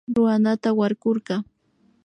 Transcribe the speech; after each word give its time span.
Runata 0.15 0.69
warkurka 0.77 1.35